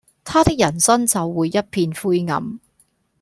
[0.23, 2.57] 他的人生就會一片灰暗